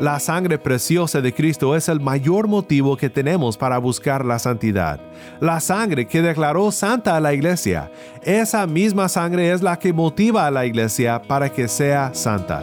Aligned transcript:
La 0.00 0.20
sangre 0.20 0.58
preciosa 0.58 1.22
de 1.22 1.32
Cristo 1.32 1.74
es 1.74 1.88
el 1.88 2.00
mayor 2.00 2.48
motivo 2.48 2.98
que 2.98 3.08
tenemos 3.08 3.56
para 3.56 3.78
buscar 3.78 4.26
la 4.26 4.38
santidad. 4.38 5.00
La 5.40 5.58
sangre 5.58 6.06
que 6.06 6.20
declaró 6.20 6.70
santa 6.70 7.16
a 7.16 7.20
la 7.20 7.32
iglesia, 7.32 7.90
esa 8.22 8.66
misma 8.66 9.08
sangre 9.08 9.52
es 9.52 9.62
la 9.62 9.78
que 9.78 9.94
motiva 9.94 10.46
a 10.46 10.50
la 10.50 10.66
iglesia 10.66 11.22
para 11.22 11.48
que 11.50 11.66
sea 11.66 12.12
santa. 12.12 12.62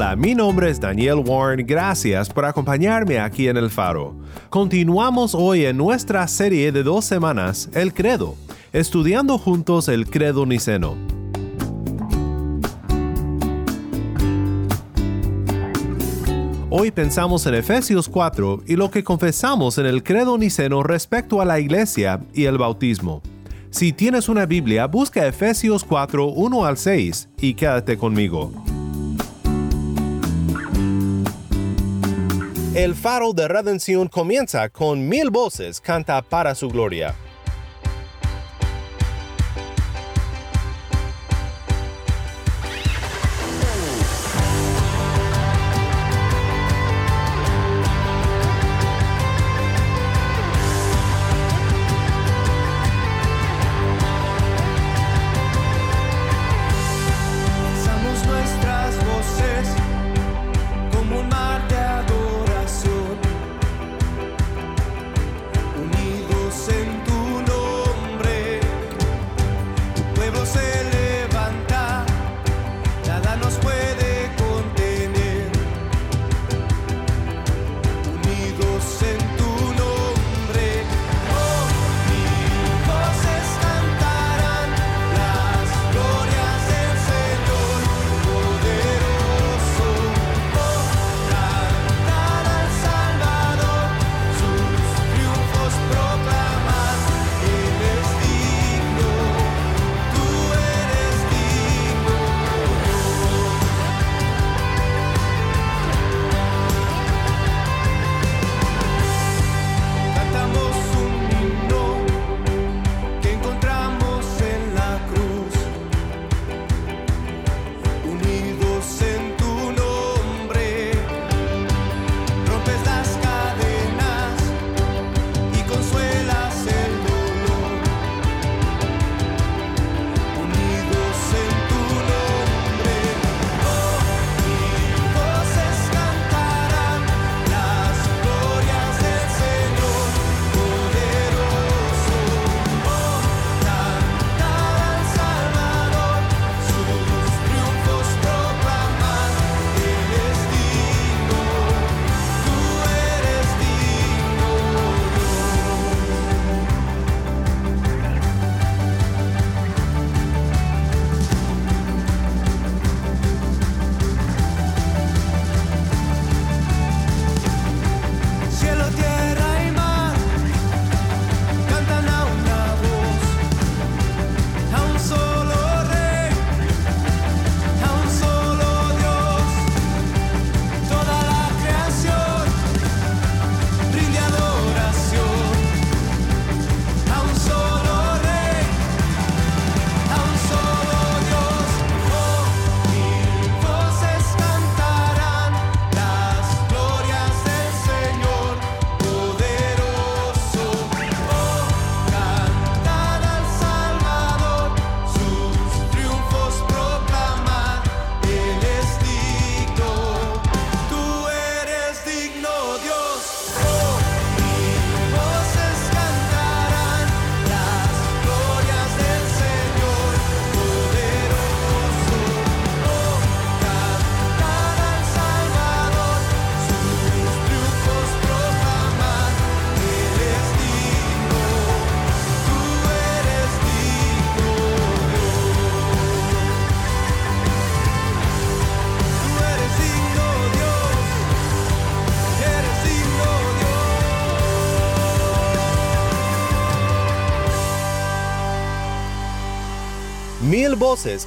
Hola, 0.00 0.16
mi 0.16 0.34
nombre 0.34 0.70
es 0.70 0.80
Daniel 0.80 1.16
Warren, 1.16 1.66
gracias 1.66 2.30
por 2.30 2.46
acompañarme 2.46 3.18
aquí 3.18 3.48
en 3.48 3.58
El 3.58 3.68
Faro. 3.68 4.16
Continuamos 4.48 5.34
hoy 5.34 5.66
en 5.66 5.76
nuestra 5.76 6.26
serie 6.26 6.72
de 6.72 6.82
dos 6.82 7.04
semanas, 7.04 7.68
El 7.74 7.92
Credo, 7.92 8.34
estudiando 8.72 9.36
juntos 9.36 9.88
el 9.88 10.08
Credo 10.08 10.46
Niceno. 10.46 10.96
Hoy 16.70 16.90
pensamos 16.92 17.44
en 17.44 17.52
Efesios 17.52 18.08
4 18.08 18.62
y 18.66 18.76
lo 18.76 18.90
que 18.90 19.04
confesamos 19.04 19.76
en 19.76 19.84
el 19.84 20.02
Credo 20.02 20.38
Niceno 20.38 20.82
respecto 20.82 21.42
a 21.42 21.44
la 21.44 21.60
iglesia 21.60 22.20
y 22.32 22.46
el 22.46 22.56
bautismo. 22.56 23.20
Si 23.68 23.92
tienes 23.92 24.30
una 24.30 24.46
Biblia, 24.46 24.86
busca 24.86 25.26
Efesios 25.26 25.84
4, 25.84 26.26
1 26.26 26.64
al 26.64 26.78
6 26.78 27.28
y 27.42 27.52
quédate 27.52 27.98
conmigo. 27.98 28.50
El 32.74 32.94
faro 32.94 33.32
de 33.32 33.48
redención 33.48 34.06
comienza 34.06 34.68
con 34.68 35.08
mil 35.08 35.30
voces 35.30 35.80
canta 35.80 36.22
para 36.22 36.54
su 36.54 36.68
gloria. 36.68 37.16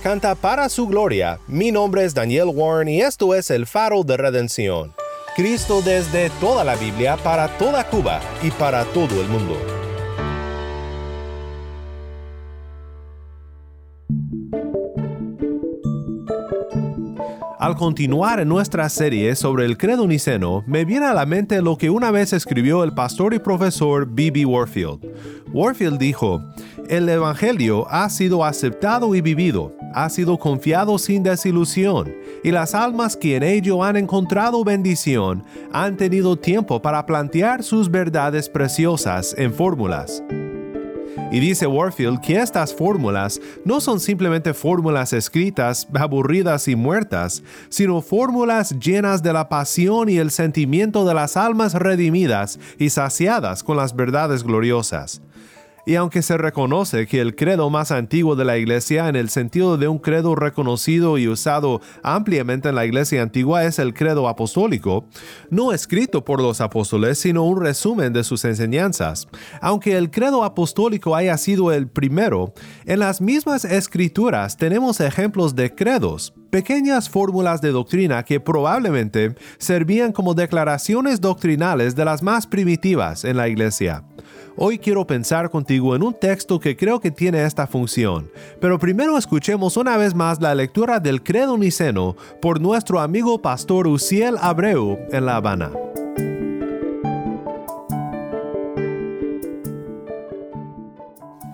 Canta 0.01 0.35
para 0.35 0.67
su 0.67 0.87
gloria. 0.87 1.39
Mi 1.47 1.71
nombre 1.71 2.03
es 2.03 2.13
Daniel 2.13 2.47
Warren 2.53 2.89
y 2.89 2.99
esto 2.99 3.33
es 3.33 3.49
el 3.49 3.65
faro 3.65 4.03
de 4.03 4.17
redención. 4.17 4.93
Cristo 5.37 5.81
desde 5.81 6.29
toda 6.41 6.65
la 6.65 6.75
Biblia 6.75 7.15
para 7.15 7.47
toda 7.57 7.87
Cuba 7.89 8.19
y 8.41 8.51
para 8.51 8.83
todo 8.83 9.21
el 9.21 9.27
mundo. 9.29 9.72
Al 17.63 17.77
continuar 17.77 18.41
en 18.41 18.49
nuestra 18.49 18.89
serie 18.89 19.37
sobre 19.37 19.63
el 19.63 19.77
credo 19.77 20.05
niceno, 20.05 20.65
me 20.67 20.83
viene 20.83 21.05
a 21.05 21.13
la 21.13 21.25
mente 21.25 21.61
lo 21.61 21.77
que 21.77 21.89
una 21.89 22.11
vez 22.11 22.33
escribió 22.33 22.83
el 22.83 22.93
pastor 22.93 23.33
y 23.33 23.39
profesor 23.39 24.05
B.B. 24.05 24.45
Warfield. 24.45 24.99
Warfield 25.53 25.97
dijo, 25.97 26.43
el 26.89 27.07
Evangelio 27.07 27.87
ha 27.89 28.09
sido 28.09 28.43
aceptado 28.43 29.15
y 29.15 29.21
vivido, 29.21 29.71
ha 29.93 30.09
sido 30.09 30.37
confiado 30.37 30.97
sin 30.97 31.23
desilusión, 31.23 32.13
y 32.43 32.51
las 32.51 32.75
almas 32.75 33.15
que 33.15 33.37
en 33.37 33.43
ello 33.43 33.81
han 33.81 33.95
encontrado 33.95 34.65
bendición 34.65 35.45
han 35.71 35.95
tenido 35.95 36.35
tiempo 36.35 36.81
para 36.81 37.05
plantear 37.05 37.63
sus 37.63 37.89
verdades 37.89 38.49
preciosas 38.49 39.33
en 39.37 39.53
fórmulas. 39.53 40.21
Y 41.31 41.39
dice 41.39 41.67
Warfield 41.67 42.21
que 42.21 42.39
estas 42.39 42.73
fórmulas 42.73 43.39
no 43.65 43.81
son 43.81 43.99
simplemente 43.99 44.53
fórmulas 44.53 45.13
escritas, 45.13 45.87
aburridas 45.93 46.67
y 46.67 46.75
muertas, 46.75 47.43
sino 47.69 48.01
fórmulas 48.01 48.77
llenas 48.79 49.23
de 49.23 49.33
la 49.33 49.49
pasión 49.49 50.09
y 50.09 50.17
el 50.17 50.31
sentimiento 50.31 51.05
de 51.05 51.13
las 51.13 51.37
almas 51.37 51.73
redimidas 51.73 52.59
y 52.77 52.89
saciadas 52.89 53.63
con 53.63 53.77
las 53.77 53.95
verdades 53.95 54.43
gloriosas. 54.43 55.21
Y 55.85 55.95
aunque 55.95 56.21
se 56.21 56.37
reconoce 56.37 57.07
que 57.07 57.19
el 57.19 57.35
credo 57.35 57.69
más 57.69 57.91
antiguo 57.91 58.37
de 58.37 58.45
la 58.45 58.57
Iglesia 58.57 59.09
en 59.09 59.17
el 59.17 59.29
sentido 59.29 59.77
de 59.77 59.89
un 59.89 59.99
credo 59.99 60.33
reconocido 60.33 61.17
y 61.17 61.27
usado 61.27 61.81
ampliamente 62.03 62.69
en 62.69 62.75
la 62.75 62.85
Iglesia 62.85 63.21
antigua 63.21 63.65
es 63.65 63.79
el 63.79 63.93
credo 63.93 64.29
apostólico, 64.29 65.05
no 65.49 65.73
escrito 65.73 66.23
por 66.23 66.41
los 66.41 66.61
apóstoles, 66.61 67.19
sino 67.19 67.43
un 67.43 67.61
resumen 67.61 68.13
de 68.13 68.23
sus 68.23 68.45
enseñanzas. 68.45 69.27
Aunque 69.59 69.97
el 69.97 70.09
credo 70.09 70.45
apostólico 70.45 71.17
haya 71.17 71.37
sido 71.37 71.73
el 71.73 71.89
primero, 71.89 72.53
en 72.85 72.99
las 72.99 73.19
mismas 73.19 73.65
escrituras 73.65 74.55
tenemos 74.55 75.01
ejemplos 75.01 75.53
de 75.53 75.75
credos, 75.75 76.33
pequeñas 76.49 77.09
fórmulas 77.09 77.59
de 77.59 77.71
doctrina 77.71 78.23
que 78.23 78.39
probablemente 78.39 79.35
servían 79.57 80.13
como 80.13 80.33
declaraciones 80.33 81.19
doctrinales 81.19 81.93
de 81.93 82.05
las 82.05 82.23
más 82.23 82.47
primitivas 82.47 83.25
en 83.25 83.35
la 83.35 83.49
Iglesia. 83.49 84.05
Hoy 84.55 84.77
quiero 84.77 85.07
pensar 85.07 85.49
contigo 85.49 85.95
en 85.95 86.03
un 86.03 86.13
texto 86.13 86.59
que 86.59 86.77
creo 86.77 86.99
que 86.99 87.09
tiene 87.09 87.43
esta 87.43 87.65
función, 87.65 88.29
pero 88.61 88.77
primero 88.77 89.17
escuchemos 89.17 89.77
una 89.77 89.97
vez 89.97 90.13
más 90.13 90.39
la 90.41 90.53
lectura 90.53 90.99
del 90.99 91.23
Credo 91.23 91.57
Niceno 91.57 92.15
por 92.39 92.61
nuestro 92.61 92.99
amigo 92.99 93.41
pastor 93.41 93.87
Uciel 93.87 94.35
Abreu 94.39 94.99
en 95.11 95.25
La 95.25 95.37
Habana. 95.37 95.71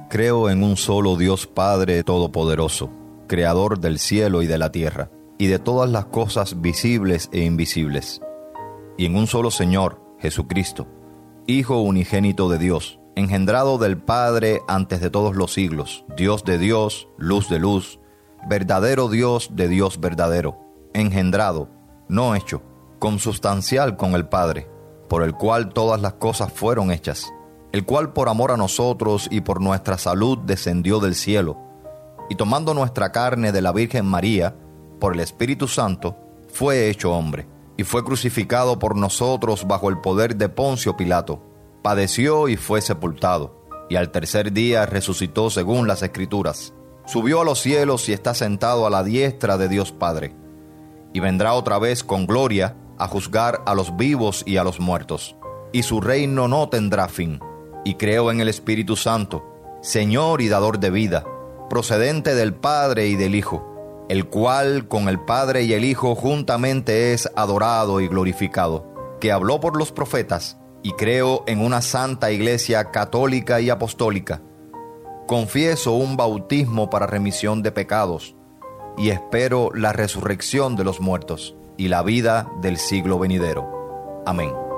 Creo 0.09 0.49
en 0.49 0.61
un 0.61 0.75
solo 0.75 1.15
Dios 1.15 1.47
Padre 1.47 2.03
Todopoderoso, 2.03 2.89
Creador 3.27 3.79
del 3.79 3.99
cielo 3.99 4.41
y 4.41 4.47
de 4.47 4.57
la 4.57 4.73
tierra, 4.73 5.09
y 5.37 5.47
de 5.47 5.59
todas 5.59 5.89
las 5.89 6.07
cosas 6.07 6.59
visibles 6.59 7.29
e 7.31 7.45
invisibles, 7.45 8.19
y 8.97 9.05
en 9.05 9.15
un 9.15 9.27
solo 9.27 9.51
Señor, 9.51 10.01
Jesucristo, 10.19 10.98
Hijo 11.49 11.81
unigénito 11.81 12.47
de 12.47 12.59
Dios, 12.59 12.99
engendrado 13.15 13.79
del 13.79 13.97
Padre 13.97 14.61
antes 14.67 15.01
de 15.01 15.09
todos 15.09 15.35
los 15.35 15.51
siglos, 15.51 16.05
Dios 16.15 16.43
de 16.43 16.59
Dios, 16.59 17.07
luz 17.17 17.49
de 17.49 17.57
luz, 17.57 17.99
verdadero 18.47 19.09
Dios 19.09 19.49
de 19.53 19.67
Dios 19.67 19.99
verdadero, 19.99 20.59
engendrado, 20.93 21.67
no 22.07 22.35
hecho, 22.35 22.61
consubstancial 22.99 23.97
con 23.97 24.13
el 24.13 24.27
Padre, 24.27 24.69
por 25.07 25.23
el 25.23 25.33
cual 25.33 25.69
todas 25.69 25.99
las 25.99 26.13
cosas 26.13 26.53
fueron 26.53 26.91
hechas, 26.91 27.33
el 27.71 27.83
cual 27.83 28.13
por 28.13 28.29
amor 28.29 28.51
a 28.51 28.57
nosotros 28.57 29.27
y 29.31 29.41
por 29.41 29.59
nuestra 29.59 29.97
salud 29.97 30.37
descendió 30.45 30.99
del 30.99 31.15
cielo, 31.15 31.57
y 32.29 32.35
tomando 32.35 32.75
nuestra 32.75 33.11
carne 33.11 33.51
de 33.51 33.63
la 33.63 33.71
Virgen 33.71 34.05
María, 34.05 34.55
por 34.99 35.15
el 35.15 35.19
Espíritu 35.19 35.67
Santo, 35.67 36.15
fue 36.47 36.91
hecho 36.91 37.11
hombre 37.11 37.47
y 37.79 37.85
fue 37.85 38.03
crucificado 38.03 38.77
por 38.77 38.97
nosotros 38.97 39.65
bajo 39.65 39.87
el 39.87 40.01
poder 40.01 40.35
de 40.35 40.49
Poncio 40.49 40.97
Pilato. 40.97 41.41
Padeció 41.81 42.49
y 42.49 42.57
fue 42.57 42.81
sepultado, 42.81 43.65
y 43.89 43.95
al 43.95 44.11
tercer 44.11 44.51
día 44.51 44.85
resucitó 44.85 45.49
según 45.49 45.87
las 45.87 46.03
Escrituras. 46.03 46.73
Subió 47.05 47.39
a 47.39 47.45
los 47.45 47.61
cielos 47.61 48.09
y 48.09 48.11
está 48.11 48.33
sentado 48.33 48.85
a 48.85 48.89
la 48.89 49.05
diestra 49.05 49.57
de 49.57 49.69
Dios 49.69 49.93
Padre. 49.93 50.35
Y 51.13 51.21
vendrá 51.21 51.53
otra 51.53 51.79
vez 51.79 52.03
con 52.03 52.27
gloria 52.27 52.75
a 52.97 53.07
juzgar 53.07 53.61
a 53.65 53.73
los 53.75 53.95
vivos 53.95 54.43
y 54.45 54.57
a 54.57 54.65
los 54.65 54.81
muertos. 54.81 55.37
Y 55.71 55.83
su 55.83 56.01
reino 56.01 56.49
no 56.49 56.67
tendrá 56.67 57.07
fin. 57.07 57.39
Y 57.85 57.93
creo 57.93 58.29
en 58.29 58.41
el 58.41 58.49
Espíritu 58.49 58.97
Santo, 58.97 59.45
Señor 59.81 60.41
y 60.41 60.49
dador 60.49 60.79
de 60.79 60.89
vida, 60.89 61.23
procedente 61.69 62.35
del 62.35 62.53
Padre 62.53 63.07
y 63.07 63.15
del 63.15 63.35
Hijo 63.35 63.69
el 64.09 64.25
cual 64.25 64.88
con 64.88 65.07
el 65.07 65.19
Padre 65.19 65.63
y 65.63 65.73
el 65.73 65.85
Hijo 65.85 66.15
juntamente 66.15 67.13
es 67.13 67.29
adorado 67.35 68.01
y 68.01 68.07
glorificado, 68.07 69.17
que 69.21 69.31
habló 69.31 69.59
por 69.59 69.77
los 69.77 69.91
profetas, 69.91 70.57
y 70.81 70.94
creo 70.94 71.44
en 71.47 71.61
una 71.61 71.81
santa 71.81 72.31
iglesia 72.31 72.91
católica 72.91 73.61
y 73.61 73.69
apostólica. 73.69 74.41
Confieso 75.27 75.94
un 75.94 76.17
bautismo 76.17 76.89
para 76.89 77.06
remisión 77.06 77.61
de 77.61 77.71
pecados, 77.71 78.35
y 78.97 79.11
espero 79.11 79.69
la 79.73 79.94
resurrección 79.94 80.75
de 80.75 80.83
los 80.83 81.00
muertos 81.00 81.56
y 81.77 81.88
la 81.88 82.01
vida 82.01 82.51
del 82.61 82.77
siglo 82.77 83.19
venidero. 83.19 84.23
Amén. 84.25 84.69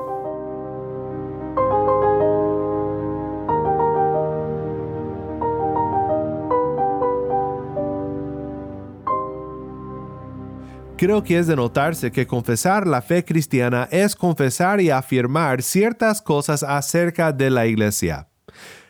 Creo 11.01 11.23
que 11.23 11.39
es 11.39 11.47
de 11.47 11.55
notarse 11.55 12.11
que 12.11 12.27
confesar 12.27 12.85
la 12.85 13.01
fe 13.01 13.25
cristiana 13.25 13.87
es 13.89 14.15
confesar 14.15 14.79
y 14.81 14.91
afirmar 14.91 15.63
ciertas 15.63 16.21
cosas 16.21 16.61
acerca 16.61 17.31
de 17.31 17.49
la 17.49 17.65
iglesia. 17.65 18.27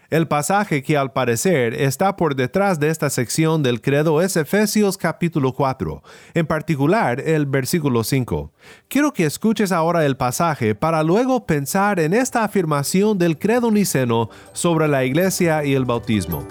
El 0.09 0.27
pasaje 0.27 0.83
que 0.83 0.97
al 0.97 1.13
parecer 1.13 1.73
está 1.73 2.17
por 2.17 2.35
detrás 2.35 2.81
de 2.81 2.89
esta 2.89 3.09
sección 3.09 3.63
del 3.63 3.79
credo 3.79 4.21
es 4.21 4.35
Efesios 4.35 4.97
capítulo 4.97 5.53
4, 5.53 6.03
en 6.33 6.45
particular 6.45 7.21
el 7.21 7.45
versículo 7.45 8.03
5. 8.03 8.51
Quiero 8.89 9.13
que 9.13 9.25
escuches 9.25 9.71
ahora 9.71 10.05
el 10.05 10.17
pasaje 10.17 10.75
para 10.75 11.03
luego 11.03 11.45
pensar 11.45 11.97
en 12.01 12.13
esta 12.13 12.43
afirmación 12.43 13.17
del 13.17 13.39
credo 13.39 13.71
niceno 13.71 14.29
sobre 14.51 14.89
la 14.89 15.05
iglesia 15.05 15.63
y 15.63 15.75
el 15.75 15.85
bautismo. 15.85 16.45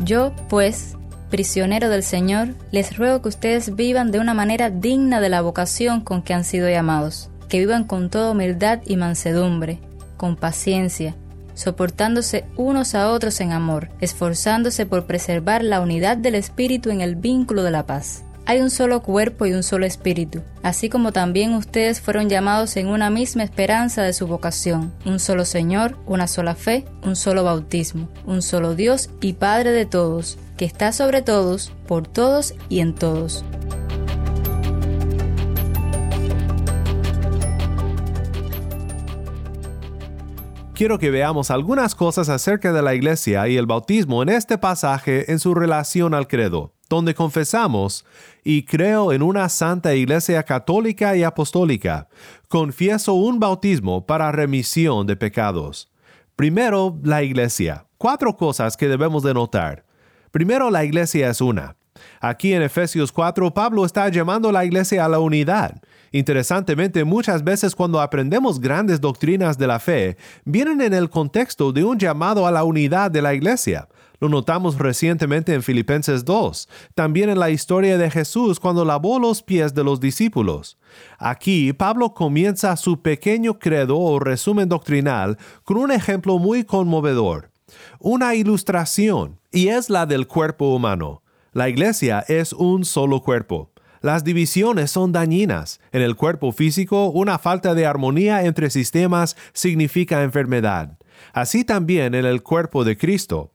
Yo, 0.00 0.34
pues, 0.50 0.98
prisionero 1.34 1.88
del 1.88 2.04
Señor, 2.04 2.54
les 2.70 2.96
ruego 2.96 3.20
que 3.20 3.28
ustedes 3.28 3.74
vivan 3.74 4.12
de 4.12 4.20
una 4.20 4.34
manera 4.34 4.70
digna 4.70 5.20
de 5.20 5.28
la 5.28 5.40
vocación 5.40 6.00
con 6.00 6.22
que 6.22 6.32
han 6.32 6.44
sido 6.44 6.68
llamados, 6.70 7.28
que 7.48 7.58
vivan 7.58 7.82
con 7.82 8.08
toda 8.08 8.30
humildad 8.30 8.82
y 8.86 8.96
mansedumbre, 8.96 9.80
con 10.16 10.36
paciencia, 10.36 11.16
soportándose 11.54 12.44
unos 12.56 12.94
a 12.94 13.10
otros 13.10 13.40
en 13.40 13.50
amor, 13.50 13.88
esforzándose 14.00 14.86
por 14.86 15.06
preservar 15.06 15.64
la 15.64 15.80
unidad 15.80 16.16
del 16.16 16.36
Espíritu 16.36 16.90
en 16.90 17.00
el 17.00 17.16
vínculo 17.16 17.64
de 17.64 17.72
la 17.72 17.84
paz. 17.84 18.22
Hay 18.46 18.60
un 18.60 18.70
solo 18.70 19.02
cuerpo 19.02 19.44
y 19.44 19.54
un 19.54 19.64
solo 19.64 19.86
espíritu, 19.86 20.40
así 20.62 20.88
como 20.88 21.10
también 21.10 21.54
ustedes 21.54 22.00
fueron 22.00 22.28
llamados 22.28 22.76
en 22.76 22.86
una 22.86 23.10
misma 23.10 23.42
esperanza 23.42 24.02
de 24.02 24.12
su 24.12 24.28
vocación, 24.28 24.92
un 25.04 25.18
solo 25.18 25.44
Señor, 25.44 25.96
una 26.06 26.28
sola 26.28 26.54
fe, 26.54 26.84
un 27.02 27.16
solo 27.16 27.42
bautismo, 27.42 28.08
un 28.24 28.40
solo 28.40 28.76
Dios 28.76 29.10
y 29.20 29.32
Padre 29.32 29.72
de 29.72 29.86
todos, 29.86 30.38
que 30.56 30.64
está 30.64 30.92
sobre 30.92 31.22
todos, 31.22 31.72
por 31.86 32.06
todos 32.06 32.54
y 32.68 32.80
en 32.80 32.94
todos. 32.94 33.44
Quiero 40.74 40.98
que 40.98 41.10
veamos 41.10 41.52
algunas 41.52 41.94
cosas 41.94 42.28
acerca 42.28 42.72
de 42.72 42.82
la 42.82 42.96
iglesia 42.96 43.46
y 43.46 43.56
el 43.56 43.64
bautismo 43.64 44.24
en 44.24 44.28
este 44.28 44.58
pasaje 44.58 45.30
en 45.30 45.38
su 45.38 45.54
relación 45.54 46.14
al 46.14 46.26
credo, 46.26 46.72
donde 46.88 47.14
confesamos, 47.14 48.04
y 48.42 48.64
creo 48.64 49.12
en 49.12 49.22
una 49.22 49.48
santa 49.48 49.94
iglesia 49.94 50.42
católica 50.42 51.16
y 51.16 51.22
apostólica, 51.22 52.08
confieso 52.48 53.14
un 53.14 53.38
bautismo 53.38 54.04
para 54.04 54.32
remisión 54.32 55.06
de 55.06 55.14
pecados. 55.14 55.92
Primero, 56.34 56.98
la 57.04 57.22
iglesia. 57.22 57.86
Cuatro 57.96 58.36
cosas 58.36 58.76
que 58.76 58.88
debemos 58.88 59.22
de 59.22 59.32
notar. 59.32 59.84
Primero, 60.34 60.68
la 60.68 60.84
iglesia 60.84 61.30
es 61.30 61.40
una. 61.40 61.76
Aquí 62.20 62.54
en 62.54 62.62
Efesios 62.62 63.12
4, 63.12 63.54
Pablo 63.54 63.84
está 63.84 64.08
llamando 64.08 64.48
a 64.48 64.52
la 64.52 64.64
iglesia 64.64 65.04
a 65.04 65.08
la 65.08 65.20
unidad. 65.20 65.80
Interesantemente, 66.10 67.04
muchas 67.04 67.44
veces 67.44 67.76
cuando 67.76 68.00
aprendemos 68.00 68.58
grandes 68.58 69.00
doctrinas 69.00 69.58
de 69.58 69.68
la 69.68 69.78
fe, 69.78 70.16
vienen 70.44 70.80
en 70.80 70.92
el 70.92 71.08
contexto 71.08 71.70
de 71.70 71.84
un 71.84 72.00
llamado 72.00 72.48
a 72.48 72.50
la 72.50 72.64
unidad 72.64 73.12
de 73.12 73.22
la 73.22 73.32
iglesia. 73.32 73.86
Lo 74.18 74.28
notamos 74.28 74.76
recientemente 74.76 75.54
en 75.54 75.62
Filipenses 75.62 76.24
2, 76.24 76.68
también 76.96 77.30
en 77.30 77.38
la 77.38 77.50
historia 77.50 77.96
de 77.96 78.10
Jesús 78.10 78.58
cuando 78.58 78.84
lavó 78.84 79.20
los 79.20 79.40
pies 79.40 79.72
de 79.72 79.84
los 79.84 80.00
discípulos. 80.00 80.78
Aquí 81.16 81.72
Pablo 81.72 82.12
comienza 82.12 82.76
su 82.76 83.00
pequeño 83.02 83.60
credo 83.60 84.00
o 84.00 84.18
resumen 84.18 84.68
doctrinal 84.68 85.38
con 85.62 85.76
un 85.76 85.92
ejemplo 85.92 86.40
muy 86.40 86.64
conmovedor, 86.64 87.52
una 88.00 88.34
ilustración, 88.34 89.38
y 89.54 89.68
es 89.68 89.88
la 89.88 90.04
del 90.04 90.26
cuerpo 90.26 90.74
humano. 90.74 91.22
La 91.52 91.68
iglesia 91.68 92.24
es 92.26 92.52
un 92.52 92.84
solo 92.84 93.20
cuerpo. 93.22 93.70
Las 94.00 94.24
divisiones 94.24 94.90
son 94.90 95.12
dañinas. 95.12 95.80
En 95.92 96.02
el 96.02 96.16
cuerpo 96.16 96.50
físico, 96.50 97.06
una 97.06 97.38
falta 97.38 97.72
de 97.74 97.86
armonía 97.86 98.44
entre 98.44 98.68
sistemas 98.68 99.36
significa 99.52 100.24
enfermedad. 100.24 100.98
Así 101.32 101.64
también 101.64 102.16
en 102.16 102.26
el 102.26 102.42
cuerpo 102.42 102.84
de 102.84 102.98
Cristo. 102.98 103.53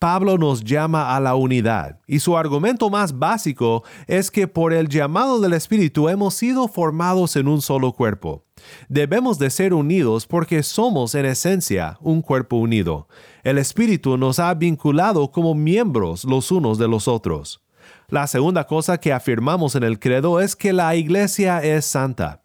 Pablo 0.00 0.38
nos 0.38 0.64
llama 0.64 1.14
a 1.14 1.20
la 1.20 1.34
unidad, 1.34 2.00
y 2.06 2.20
su 2.20 2.34
argumento 2.34 2.88
más 2.88 3.18
básico 3.18 3.84
es 4.06 4.30
que 4.30 4.48
por 4.48 4.72
el 4.72 4.88
llamado 4.88 5.42
del 5.42 5.52
Espíritu 5.52 6.08
hemos 6.08 6.32
sido 6.32 6.68
formados 6.68 7.36
en 7.36 7.46
un 7.46 7.60
solo 7.60 7.92
cuerpo. 7.92 8.46
Debemos 8.88 9.38
de 9.38 9.50
ser 9.50 9.74
unidos 9.74 10.26
porque 10.26 10.62
somos 10.62 11.14
en 11.14 11.26
esencia 11.26 11.98
un 12.00 12.22
cuerpo 12.22 12.56
unido. 12.56 13.08
El 13.42 13.58
Espíritu 13.58 14.16
nos 14.16 14.38
ha 14.38 14.54
vinculado 14.54 15.30
como 15.30 15.54
miembros 15.54 16.24
los 16.24 16.50
unos 16.50 16.78
de 16.78 16.88
los 16.88 17.06
otros. 17.06 17.60
La 18.08 18.26
segunda 18.26 18.66
cosa 18.66 18.96
que 18.96 19.12
afirmamos 19.12 19.74
en 19.74 19.82
el 19.82 19.98
credo 19.98 20.40
es 20.40 20.56
que 20.56 20.72
la 20.72 20.96
iglesia 20.96 21.58
es 21.58 21.84
santa. 21.84 22.40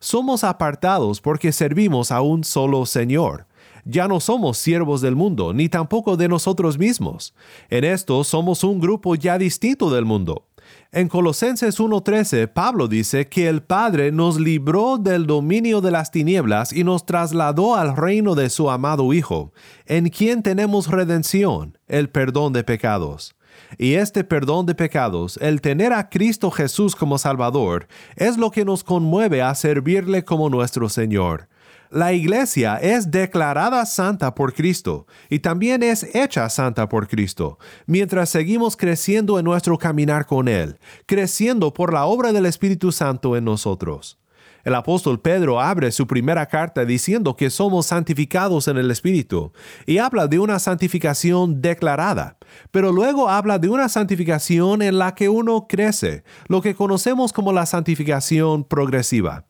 Somos 0.00 0.42
apartados 0.42 1.20
porque 1.20 1.52
servimos 1.52 2.10
a 2.10 2.20
un 2.20 2.42
solo 2.42 2.84
Señor 2.84 3.46
ya 3.86 4.08
no 4.08 4.20
somos 4.20 4.58
siervos 4.58 5.00
del 5.00 5.16
mundo, 5.16 5.54
ni 5.54 5.68
tampoco 5.68 6.16
de 6.16 6.28
nosotros 6.28 6.76
mismos. 6.76 7.34
En 7.70 7.84
esto 7.84 8.22
somos 8.24 8.64
un 8.64 8.80
grupo 8.80 9.14
ya 9.14 9.38
distinto 9.38 9.90
del 9.90 10.04
mundo. 10.04 10.48
En 10.90 11.08
Colosenses 11.08 11.78
1.13, 11.78 12.48
Pablo 12.48 12.88
dice 12.88 13.28
que 13.28 13.48
el 13.48 13.62
Padre 13.62 14.10
nos 14.10 14.40
libró 14.40 14.98
del 14.98 15.26
dominio 15.26 15.80
de 15.80 15.92
las 15.92 16.10
tinieblas 16.10 16.72
y 16.72 16.82
nos 16.82 17.06
trasladó 17.06 17.76
al 17.76 17.96
reino 17.96 18.34
de 18.34 18.50
su 18.50 18.70
amado 18.70 19.12
Hijo, 19.12 19.52
en 19.86 20.08
quien 20.08 20.42
tenemos 20.42 20.88
redención, 20.88 21.78
el 21.86 22.08
perdón 22.08 22.52
de 22.52 22.64
pecados. 22.64 23.36
Y 23.78 23.94
este 23.94 24.24
perdón 24.24 24.66
de 24.66 24.74
pecados, 24.74 25.38
el 25.40 25.60
tener 25.60 25.92
a 25.92 26.08
Cristo 26.08 26.50
Jesús 26.50 26.96
como 26.96 27.18
Salvador, 27.18 27.88
es 28.16 28.36
lo 28.36 28.50
que 28.50 28.64
nos 28.64 28.84
conmueve 28.84 29.42
a 29.42 29.54
servirle 29.54 30.24
como 30.24 30.50
nuestro 30.50 30.88
Señor. 30.88 31.48
La 31.90 32.12
iglesia 32.12 32.78
es 32.78 33.10
declarada 33.12 33.86
santa 33.86 34.34
por 34.34 34.54
Cristo 34.54 35.06
y 35.30 35.38
también 35.38 35.82
es 35.84 36.14
hecha 36.14 36.48
santa 36.48 36.88
por 36.88 37.06
Cristo, 37.06 37.58
mientras 37.86 38.28
seguimos 38.28 38.76
creciendo 38.76 39.38
en 39.38 39.44
nuestro 39.44 39.78
caminar 39.78 40.26
con 40.26 40.48
Él, 40.48 40.78
creciendo 41.06 41.72
por 41.72 41.92
la 41.92 42.06
obra 42.06 42.32
del 42.32 42.46
Espíritu 42.46 42.90
Santo 42.90 43.36
en 43.36 43.44
nosotros. 43.44 44.18
El 44.66 44.74
apóstol 44.74 45.20
Pedro 45.20 45.60
abre 45.60 45.92
su 45.92 46.08
primera 46.08 46.44
carta 46.46 46.84
diciendo 46.84 47.36
que 47.36 47.50
somos 47.50 47.86
santificados 47.86 48.66
en 48.66 48.78
el 48.78 48.90
Espíritu 48.90 49.52
y 49.86 49.98
habla 49.98 50.26
de 50.26 50.40
una 50.40 50.58
santificación 50.58 51.62
declarada, 51.62 52.36
pero 52.72 52.90
luego 52.90 53.28
habla 53.28 53.60
de 53.60 53.68
una 53.68 53.88
santificación 53.88 54.82
en 54.82 54.98
la 54.98 55.14
que 55.14 55.28
uno 55.28 55.68
crece, 55.68 56.24
lo 56.48 56.62
que 56.62 56.74
conocemos 56.74 57.32
como 57.32 57.52
la 57.52 57.64
santificación 57.64 58.64
progresiva. 58.64 59.44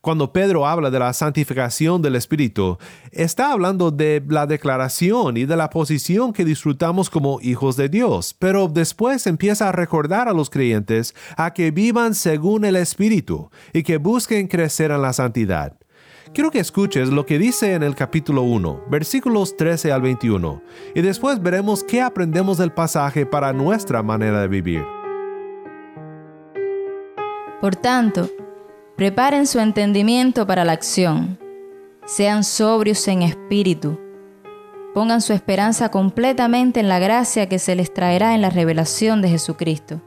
Cuando 0.00 0.32
Pedro 0.32 0.66
habla 0.66 0.90
de 0.90 0.98
la 0.98 1.12
santificación 1.12 2.00
del 2.00 2.16
Espíritu, 2.16 2.78
está 3.12 3.52
hablando 3.52 3.90
de 3.90 4.22
la 4.26 4.46
declaración 4.46 5.36
y 5.36 5.44
de 5.44 5.56
la 5.56 5.68
posición 5.68 6.32
que 6.32 6.46
disfrutamos 6.46 7.10
como 7.10 7.38
hijos 7.42 7.76
de 7.76 7.90
Dios, 7.90 8.34
pero 8.38 8.68
después 8.68 9.26
empieza 9.26 9.68
a 9.68 9.72
recordar 9.72 10.26
a 10.26 10.32
los 10.32 10.48
creyentes 10.48 11.14
a 11.36 11.52
que 11.52 11.70
vivan 11.70 12.14
según 12.14 12.64
el 12.64 12.76
Espíritu 12.76 13.50
y 13.74 13.82
que 13.82 13.98
busquen 13.98 14.48
crecer 14.48 14.90
en 14.90 15.02
la 15.02 15.12
santidad. 15.12 15.76
Quiero 16.32 16.50
que 16.50 16.60
escuches 16.60 17.10
lo 17.10 17.26
que 17.26 17.38
dice 17.38 17.74
en 17.74 17.82
el 17.82 17.94
capítulo 17.94 18.42
1, 18.42 18.84
versículos 18.88 19.54
13 19.58 19.92
al 19.92 20.00
21, 20.00 20.62
y 20.94 21.02
después 21.02 21.42
veremos 21.42 21.84
qué 21.84 22.00
aprendemos 22.00 22.56
del 22.56 22.72
pasaje 22.72 23.26
para 23.26 23.52
nuestra 23.52 24.02
manera 24.02 24.40
de 24.40 24.48
vivir. 24.48 24.82
Por 27.60 27.76
tanto, 27.76 28.30
Preparen 29.00 29.46
su 29.46 29.60
entendimiento 29.60 30.46
para 30.46 30.62
la 30.62 30.72
acción. 30.72 31.38
Sean 32.04 32.44
sobrios 32.44 33.08
en 33.08 33.22
espíritu. 33.22 33.98
Pongan 34.92 35.22
su 35.22 35.32
esperanza 35.32 35.90
completamente 35.90 36.80
en 36.80 36.88
la 36.90 36.98
gracia 36.98 37.48
que 37.48 37.58
se 37.58 37.74
les 37.74 37.94
traerá 37.94 38.34
en 38.34 38.42
la 38.42 38.50
revelación 38.50 39.22
de 39.22 39.30
Jesucristo. 39.30 40.02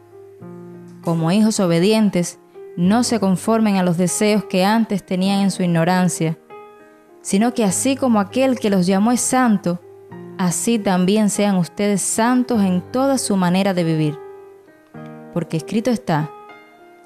Como 1.02 1.32
hijos 1.32 1.60
obedientes, 1.60 2.38
no 2.78 3.04
se 3.04 3.20
conformen 3.20 3.78
a 3.78 3.84
los 3.84 3.98
deseos 3.98 4.46
que 4.46 4.64
antes 4.64 5.04
tenían 5.04 5.40
en 5.40 5.50
su 5.50 5.64
ignorancia, 5.64 6.38
sino 7.24 7.56
que 7.56 7.64
así 7.64 7.96
como 7.96 8.20
aquel 8.20 8.60
que 8.60 8.70
los 8.70 8.86
llamó 8.86 9.12
es 9.12 9.22
santo, 9.22 9.82
así 10.38 10.78
también 10.78 11.32
sean 11.32 11.56
ustedes 11.56 12.04
santos 12.04 12.62
en 12.62 12.84
toda 12.92 13.18
su 13.18 13.38
manera 13.38 13.74
de 13.74 13.86
vivir. 13.86 14.20
Porque 15.34 15.58
escrito 15.58 15.90
está, 15.90 16.30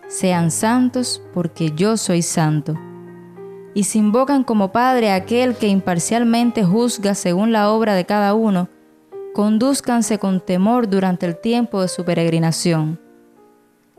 sean 0.08 0.52
santos 0.52 1.22
porque 1.34 1.72
yo 1.72 1.98
soy 1.98 2.22
santo. 2.22 2.76
Y 3.74 3.84
si 3.84 4.00
invocan 4.00 4.44
como 4.44 4.72
Padre 4.72 5.12
a 5.12 5.16
aquel 5.16 5.56
que 5.56 5.68
imparcialmente 5.68 6.64
juzga 6.64 7.14
según 7.14 7.52
la 7.52 7.70
obra 7.70 7.94
de 7.94 8.06
cada 8.06 8.34
uno, 8.34 8.70
conduzcanse 9.34 10.18
con 10.18 10.40
temor 10.40 10.90
durante 10.90 11.26
el 11.26 11.40
tiempo 11.40 11.82
de 11.82 11.88
su 11.88 12.04
peregrinación. 12.04 13.00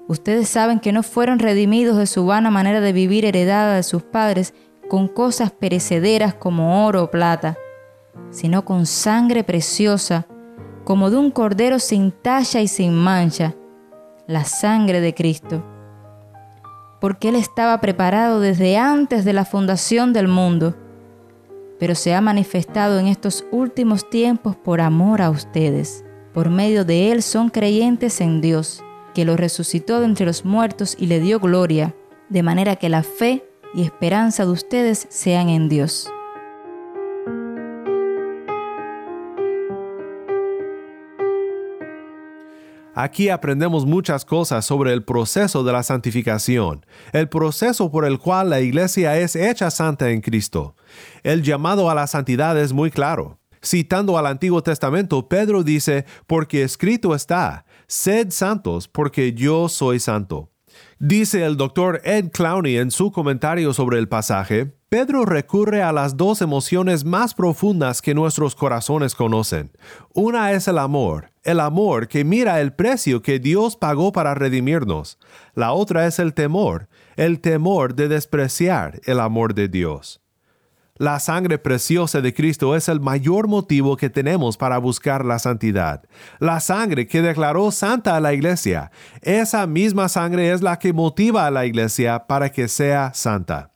Ustedes 0.08 0.48
saben 0.48 0.80
que 0.80 0.90
no 0.90 1.02
fueron 1.02 1.38
redimidos 1.38 1.96
de 1.96 2.06
su 2.06 2.26
vana 2.26 2.50
manera 2.50 2.80
de 2.80 2.92
vivir 2.92 3.24
heredada 3.24 3.76
de 3.76 3.82
sus 3.82 4.02
padres 4.02 4.54
con 4.88 5.06
cosas 5.06 5.52
perecederas 5.52 6.34
como 6.34 6.86
oro 6.86 7.04
o 7.04 7.10
plata, 7.10 7.56
sino 8.30 8.64
con 8.64 8.86
sangre 8.86 9.44
preciosa, 9.44 10.26
como 10.84 11.10
de 11.10 11.18
un 11.18 11.30
cordero 11.30 11.78
sin 11.78 12.10
talla 12.10 12.62
y 12.62 12.68
sin 12.68 12.94
mancha, 12.94 13.54
la 14.26 14.44
sangre 14.44 15.02
de 15.02 15.14
Cristo 15.14 15.62
porque 17.00 17.28
Él 17.28 17.36
estaba 17.36 17.80
preparado 17.80 18.40
desde 18.40 18.76
antes 18.76 19.24
de 19.24 19.32
la 19.32 19.44
fundación 19.44 20.12
del 20.12 20.28
mundo, 20.28 20.76
pero 21.78 21.94
se 21.94 22.14
ha 22.14 22.20
manifestado 22.20 22.98
en 22.98 23.06
estos 23.06 23.44
últimos 23.52 24.08
tiempos 24.10 24.56
por 24.56 24.80
amor 24.80 25.22
a 25.22 25.30
ustedes. 25.30 26.04
Por 26.34 26.50
medio 26.50 26.84
de 26.84 27.12
Él 27.12 27.22
son 27.22 27.50
creyentes 27.50 28.20
en 28.20 28.40
Dios, 28.40 28.82
que 29.14 29.24
lo 29.24 29.36
resucitó 29.36 30.00
de 30.00 30.06
entre 30.06 30.26
los 30.26 30.44
muertos 30.44 30.96
y 30.98 31.06
le 31.06 31.20
dio 31.20 31.40
gloria, 31.40 31.94
de 32.28 32.42
manera 32.42 32.76
que 32.76 32.88
la 32.88 33.02
fe 33.02 33.44
y 33.74 33.82
esperanza 33.82 34.44
de 34.44 34.52
ustedes 34.52 35.06
sean 35.10 35.48
en 35.48 35.68
Dios. 35.68 36.10
Aquí 43.00 43.28
aprendemos 43.28 43.86
muchas 43.86 44.24
cosas 44.24 44.64
sobre 44.64 44.92
el 44.92 45.04
proceso 45.04 45.62
de 45.62 45.70
la 45.70 45.84
santificación, 45.84 46.84
el 47.12 47.28
proceso 47.28 47.92
por 47.92 48.04
el 48.04 48.18
cual 48.18 48.50
la 48.50 48.60
iglesia 48.60 49.16
es 49.20 49.36
hecha 49.36 49.70
santa 49.70 50.10
en 50.10 50.20
Cristo. 50.20 50.74
El 51.22 51.44
llamado 51.44 51.90
a 51.90 51.94
la 51.94 52.08
santidad 52.08 52.58
es 52.58 52.72
muy 52.72 52.90
claro. 52.90 53.38
Citando 53.64 54.18
al 54.18 54.26
Antiguo 54.26 54.64
Testamento, 54.64 55.28
Pedro 55.28 55.62
dice, 55.62 56.06
porque 56.26 56.64
escrito 56.64 57.14
está, 57.14 57.66
sed 57.86 58.32
santos 58.32 58.88
porque 58.88 59.32
yo 59.32 59.68
soy 59.68 60.00
santo. 60.00 60.50
Dice 60.98 61.44
el 61.44 61.56
doctor 61.56 62.00
Ed 62.02 62.32
Clowney 62.32 62.78
en 62.78 62.90
su 62.90 63.12
comentario 63.12 63.72
sobre 63.74 64.00
el 64.00 64.08
pasaje, 64.08 64.72
Pedro 64.88 65.26
recurre 65.26 65.82
a 65.82 65.92
las 65.92 66.16
dos 66.16 66.40
emociones 66.40 67.04
más 67.04 67.34
profundas 67.34 68.00
que 68.00 68.14
nuestros 68.14 68.54
corazones 68.54 69.14
conocen. 69.14 69.70
Una 70.14 70.52
es 70.52 70.66
el 70.66 70.78
amor, 70.78 71.30
el 71.42 71.60
amor 71.60 72.08
que 72.08 72.24
mira 72.24 72.62
el 72.62 72.72
precio 72.72 73.20
que 73.20 73.38
Dios 73.38 73.76
pagó 73.76 74.12
para 74.12 74.34
redimirnos. 74.34 75.18
La 75.52 75.72
otra 75.72 76.06
es 76.06 76.18
el 76.18 76.32
temor, 76.32 76.88
el 77.16 77.40
temor 77.40 77.96
de 77.96 78.08
despreciar 78.08 79.02
el 79.04 79.20
amor 79.20 79.52
de 79.52 79.68
Dios. 79.68 80.22
La 80.96 81.20
sangre 81.20 81.58
preciosa 81.58 82.22
de 82.22 82.32
Cristo 82.32 82.74
es 82.74 82.88
el 82.88 82.98
mayor 82.98 83.46
motivo 83.46 83.94
que 83.98 84.08
tenemos 84.08 84.56
para 84.56 84.78
buscar 84.78 85.22
la 85.22 85.38
santidad. 85.38 86.02
La 86.38 86.60
sangre 86.60 87.06
que 87.06 87.20
declaró 87.20 87.70
santa 87.72 88.16
a 88.16 88.20
la 88.20 88.32
iglesia, 88.32 88.90
esa 89.20 89.66
misma 89.66 90.08
sangre 90.08 90.50
es 90.50 90.62
la 90.62 90.78
que 90.78 90.94
motiva 90.94 91.46
a 91.46 91.50
la 91.50 91.66
iglesia 91.66 92.26
para 92.26 92.50
que 92.50 92.68
sea 92.68 93.12
santa. 93.12 93.70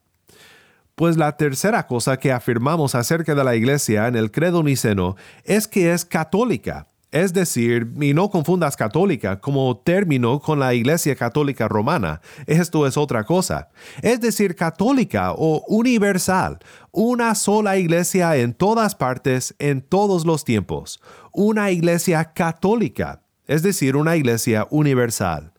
Pues 0.94 1.16
la 1.16 1.36
tercera 1.36 1.86
cosa 1.86 2.18
que 2.18 2.32
afirmamos 2.32 2.94
acerca 2.94 3.34
de 3.34 3.44
la 3.44 3.56
iglesia 3.56 4.08
en 4.08 4.16
el 4.16 4.30
credo 4.30 4.62
niceno 4.62 5.16
es 5.44 5.66
que 5.66 5.92
es 5.92 6.04
católica. 6.04 6.88
Es 7.12 7.34
decir, 7.34 7.92
y 8.00 8.14
no 8.14 8.30
confundas 8.30 8.74
católica 8.74 9.38
como 9.38 9.76
término 9.76 10.40
con 10.40 10.58
la 10.58 10.72
Iglesia 10.72 11.14
Católica 11.14 11.68
Romana, 11.68 12.22
esto 12.46 12.86
es 12.86 12.96
otra 12.96 13.24
cosa. 13.24 13.68
Es 14.00 14.22
decir, 14.22 14.56
católica 14.56 15.32
o 15.32 15.62
universal, 15.68 16.58
una 16.90 17.34
sola 17.34 17.76
iglesia 17.76 18.36
en 18.36 18.54
todas 18.54 18.94
partes, 18.94 19.54
en 19.58 19.82
todos 19.82 20.24
los 20.24 20.44
tiempos, 20.44 21.02
una 21.32 21.70
iglesia 21.70 22.32
católica, 22.32 23.20
es 23.46 23.62
decir, 23.62 23.96
una 23.96 24.16
iglesia 24.16 24.66
universal. 24.70 25.52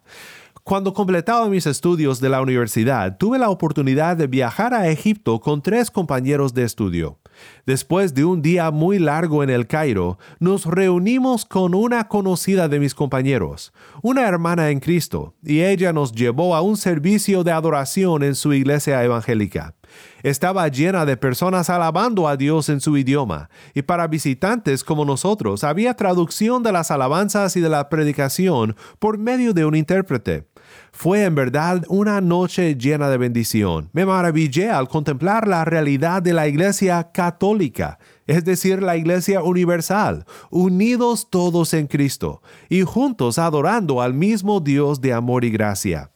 Cuando 0.63 0.93
completaba 0.93 1.49
mis 1.49 1.65
estudios 1.65 2.21
de 2.21 2.29
la 2.29 2.41
universidad, 2.41 3.17
tuve 3.17 3.37
la 3.37 3.49
oportunidad 3.49 4.15
de 4.15 4.27
viajar 4.27 4.73
a 4.73 4.87
Egipto 4.87 5.41
con 5.41 5.61
tres 5.61 5.91
compañeros 5.91 6.53
de 6.53 6.63
estudio. 6.63 7.19
Después 7.65 8.13
de 8.13 8.23
un 8.23 8.41
día 8.41 8.71
muy 8.71 8.97
largo 8.97 9.43
en 9.43 9.49
el 9.49 9.67
Cairo, 9.67 10.17
nos 10.39 10.65
reunimos 10.65 11.43
con 11.43 11.75
una 11.75 12.07
conocida 12.07 12.69
de 12.69 12.79
mis 12.79 12.95
compañeros, 12.95 13.73
una 14.01 14.21
hermana 14.21 14.69
en 14.69 14.79
Cristo, 14.79 15.35
y 15.43 15.59
ella 15.63 15.91
nos 15.91 16.13
llevó 16.13 16.55
a 16.55 16.61
un 16.61 16.77
servicio 16.77 17.43
de 17.43 17.51
adoración 17.51 18.23
en 18.23 18.33
su 18.33 18.53
iglesia 18.53 19.03
evangélica. 19.03 19.75
Estaba 20.23 20.67
llena 20.67 21.05
de 21.05 21.17
personas 21.17 21.69
alabando 21.69 22.27
a 22.27 22.37
Dios 22.37 22.69
en 22.69 22.79
su 22.79 22.97
idioma, 22.97 23.49
y 23.73 23.81
para 23.81 24.07
visitantes 24.07 24.83
como 24.83 25.03
nosotros 25.05 25.63
había 25.63 25.95
traducción 25.95 26.63
de 26.63 26.71
las 26.71 26.91
alabanzas 26.91 27.55
y 27.57 27.61
de 27.61 27.69
la 27.69 27.89
predicación 27.89 28.75
por 28.99 29.17
medio 29.17 29.53
de 29.53 29.65
un 29.65 29.75
intérprete. 29.75 30.47
Fue 30.91 31.23
en 31.23 31.35
verdad 31.35 31.83
una 31.89 32.21
noche 32.21 32.75
llena 32.75 33.09
de 33.09 33.17
bendición. 33.17 33.89
Me 33.93 34.05
maravillé 34.05 34.69
al 34.69 34.87
contemplar 34.87 35.47
la 35.47 35.65
realidad 35.65 36.21
de 36.21 36.33
la 36.33 36.47
Iglesia 36.47 37.11
católica, 37.11 37.99
es 38.27 38.45
decir, 38.45 38.81
la 38.81 38.95
Iglesia 38.95 39.43
universal, 39.43 40.25
unidos 40.49 41.27
todos 41.29 41.73
en 41.73 41.87
Cristo 41.87 42.41
y 42.69 42.83
juntos 42.83 43.39
adorando 43.39 44.01
al 44.01 44.13
mismo 44.13 44.59
Dios 44.59 45.01
de 45.01 45.13
amor 45.13 45.43
y 45.43 45.49
gracia. 45.49 46.12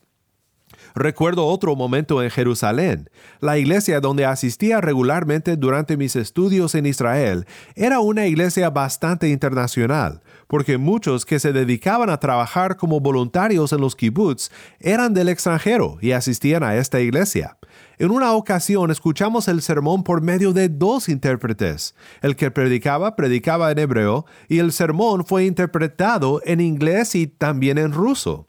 Recuerdo 0.97 1.45
otro 1.45 1.75
momento 1.75 2.23
en 2.23 2.31
Jerusalén. 2.31 3.11
La 3.39 3.59
iglesia 3.59 4.01
donde 4.01 4.25
asistía 4.25 4.81
regularmente 4.81 5.55
durante 5.55 5.95
mis 5.95 6.15
estudios 6.15 6.73
en 6.73 6.87
Israel 6.87 7.45
era 7.75 7.99
una 7.99 8.25
iglesia 8.25 8.71
bastante 8.71 9.29
internacional, 9.29 10.23
porque 10.47 10.79
muchos 10.79 11.23
que 11.23 11.37
se 11.37 11.53
dedicaban 11.53 12.09
a 12.09 12.19
trabajar 12.19 12.77
como 12.77 12.99
voluntarios 12.99 13.73
en 13.73 13.81
los 13.81 13.95
kibbutz 13.95 14.49
eran 14.79 15.13
del 15.13 15.29
extranjero 15.29 15.99
y 16.01 16.13
asistían 16.13 16.63
a 16.63 16.75
esta 16.77 16.99
iglesia. 16.99 17.59
En 17.99 18.09
una 18.09 18.33
ocasión 18.33 18.89
escuchamos 18.89 19.47
el 19.47 19.61
sermón 19.61 20.03
por 20.03 20.23
medio 20.23 20.51
de 20.51 20.67
dos 20.67 21.09
intérpretes. 21.09 21.93
El 22.23 22.35
que 22.35 22.49
predicaba 22.49 23.15
predicaba 23.15 23.69
en 23.69 23.77
hebreo 23.77 24.25
y 24.47 24.57
el 24.57 24.71
sermón 24.71 25.27
fue 25.27 25.45
interpretado 25.45 26.41
en 26.43 26.59
inglés 26.59 27.13
y 27.13 27.27
también 27.27 27.77
en 27.77 27.91
ruso. 27.91 28.46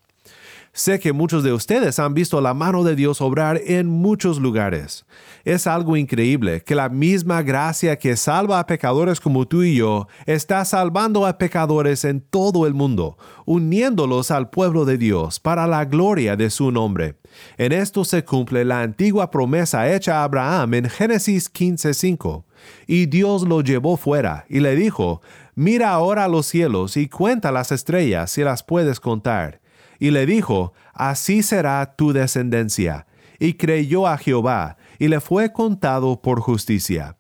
Sé 0.73 1.01
que 1.01 1.13
muchos 1.13 1.43
de 1.43 1.53
ustedes 1.53 1.99
han 1.99 2.15
visto 2.15 2.41
la 2.41 2.55
mano 2.55 2.85
de 2.85 2.95
Dios 2.95 3.21
obrar 3.21 3.61
en 3.65 3.89
muchos 3.89 4.39
lugares. 4.39 5.07
Es 5.45 5.67
algo 5.67 5.97
increíble 5.97 6.63
que 6.63 6.75
la 6.75 6.89
misma 6.89 7.43
gracia 7.43 7.97
que 7.97 8.17
salva 8.17 8.61
a 8.61 8.67
pecadores 8.67 9.19
como 9.19 9.49
tú 9.49 9.63
y 9.63 9.77
yo 9.77 10.07
está 10.27 10.65
salvando 10.65 11.27
a 11.27 11.39
pecadores 11.39 12.05
en 12.05 12.21
todo 12.21 12.67
el 12.67 12.75
mundo, 12.75 13.17
uniéndolos 13.47 14.31
al 14.31 14.51
pueblo 14.51 14.85
de 14.85 14.99
Dios 14.99 15.41
para 15.41 15.67
la 15.67 15.85
gloria 15.85 16.37
de 16.37 16.51
su 16.51 16.71
nombre. 16.71 17.17
En 17.57 17.73
esto 17.73 18.05
se 18.05 18.25
cumple 18.25 18.65
la 18.65 18.83
antigua 18.83 19.31
promesa 19.31 19.93
hecha 19.93 20.21
a 20.21 20.25
Abraham 20.25 20.75
en 20.75 20.91
Génesis 20.91 21.51
15:5. 21.53 22.45
Y 22.87 23.07
Dios 23.07 23.43
lo 23.43 23.63
llevó 23.63 23.97
fuera 23.97 24.45
y 24.49 24.61
le 24.61 24.77
dijo, 24.77 25.23
Mira 25.55 25.91
ahora 25.91 26.29
los 26.29 26.47
cielos 26.47 26.97
y 26.97 27.09
cuenta 27.09 27.51
las 27.51 27.73
estrellas 27.73 28.31
si 28.31 28.43
las 28.43 28.63
puedes 28.63 29.01
contar 29.01 29.61
y 29.99 30.11
le 30.11 30.27
dijo, 30.27 30.73
Así 30.95 31.43
será 31.43 31.95
tu 31.97 32.13
descendencia. 32.13 33.07
Y 33.39 33.55
creyó 33.55 34.07
a 34.07 34.19
Jehová, 34.19 34.79
y 34.99 35.09
le 35.09 35.21
fue 35.21 35.53
contado 35.53 36.23
por 36.23 36.41
justicia. 36.41 37.18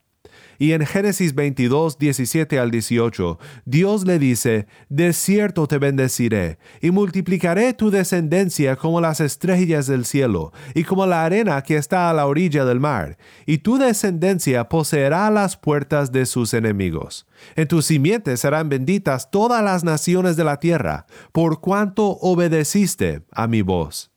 Y 0.59 0.73
en 0.73 0.85
Génesis 0.85 1.35
22, 1.35 1.99
17 1.99 2.59
al 2.59 2.71
18, 2.73 3.39
Dios 3.65 4.05
le 4.05 4.19
dice, 4.19 4.67
De 4.89 5.13
cierto 5.13 5.69
te 5.69 5.79
bendeciré, 5.79 6.59
y 6.81 6.91
multiplicaré 6.91 7.73
tu 7.75 7.91
descendencia 7.91 8.75
como 8.77 9.01
las 9.01 9.21
estrellas 9.21 9.87
del 9.87 10.05
cielo, 10.05 10.53
y 10.75 10.83
como 10.83 11.07
la 11.07 11.25
arena 11.25 11.63
que 11.63 11.77
está 11.77 12.11
a 12.11 12.13
la 12.13 12.27
orilla 12.27 12.65
del 12.65 12.81
mar, 12.81 13.19
y 13.47 13.59
tu 13.59 13.79
descendencia 13.79 14.69
poseerá 14.69 15.31
las 15.31 15.57
puertas 15.57 16.11
de 16.11 16.27
sus 16.27 16.53
enemigos. 16.55 17.27
En 17.55 17.69
tu 17.69 17.81
simiente 17.81 18.37
serán 18.37 18.69
benditas 18.69 19.31
todas 19.31 19.63
las 19.63 19.85
naciones 19.85 20.37
de 20.37 20.45
la 20.45 20.59
tierra, 20.59 21.07
por 21.31 21.61
cuanto 21.61 22.19
obedeciste 22.21 23.23
a 23.31 23.47
mi 23.47 23.63
voz. 23.63 24.11